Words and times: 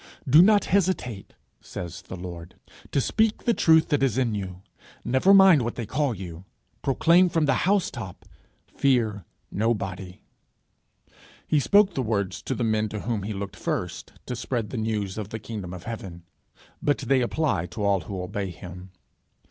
'Do 0.27 0.41
not 0.41 0.65
hesitate,' 0.65 1.35
says 1.61 2.01
the 2.01 2.15
Lord, 2.15 2.55
'to 2.91 2.99
speak 2.99 3.43
the 3.45 3.53
truth 3.53 3.89
that 3.89 4.01
is 4.01 4.17
in 4.17 4.33
you; 4.33 4.63
never 5.05 5.31
mind 5.31 5.61
what 5.61 5.75
they 5.75 5.85
call 5.85 6.15
you; 6.15 6.43
proclaim 6.81 7.29
from 7.29 7.45
the 7.45 7.69
housetop; 7.69 8.25
fear 8.65 9.25
nobody.' 9.51 10.23
He 11.45 11.59
spoke 11.59 11.93
the 11.93 12.01
words 12.01 12.41
to 12.41 12.55
the 12.55 12.63
men 12.63 12.89
to 12.89 13.01
whom 13.01 13.21
he 13.21 13.33
looked 13.33 13.55
first 13.55 14.13
to 14.25 14.35
spread 14.35 14.71
the 14.71 14.77
news 14.77 15.19
of 15.19 15.29
the 15.29 15.37
kingdom 15.37 15.71
of 15.71 15.83
heaven; 15.83 16.23
but 16.81 16.97
they 16.97 17.21
apply 17.21 17.67
to 17.67 17.83
all 17.83 17.99
who 17.99 18.23
obey 18.23 18.49
him. 18.49 18.89